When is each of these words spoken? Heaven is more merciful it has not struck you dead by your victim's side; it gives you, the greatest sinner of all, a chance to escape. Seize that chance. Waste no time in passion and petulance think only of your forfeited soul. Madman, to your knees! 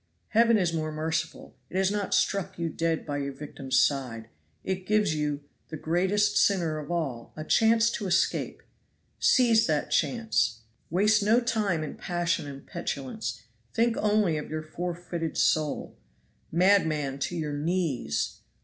Heaven 0.29 0.57
is 0.57 0.73
more 0.73 0.91
merciful 0.91 1.55
it 1.69 1.77
has 1.77 1.91
not 1.91 2.11
struck 2.15 2.57
you 2.57 2.69
dead 2.69 3.05
by 3.05 3.19
your 3.19 3.33
victim's 3.33 3.79
side; 3.79 4.29
it 4.63 4.87
gives 4.87 5.13
you, 5.13 5.43
the 5.67 5.77
greatest 5.77 6.37
sinner 6.37 6.79
of 6.79 6.89
all, 6.89 7.31
a 7.37 7.43
chance 7.43 7.91
to 7.91 8.07
escape. 8.07 8.63
Seize 9.19 9.67
that 9.67 9.91
chance. 9.91 10.61
Waste 10.89 11.21
no 11.21 11.39
time 11.39 11.83
in 11.83 11.93
passion 11.97 12.47
and 12.47 12.65
petulance 12.65 13.43
think 13.75 13.95
only 13.97 14.39
of 14.39 14.49
your 14.49 14.63
forfeited 14.63 15.37
soul. 15.37 15.95
Madman, 16.51 17.19
to 17.19 17.35
your 17.37 17.53
knees! 17.53 18.39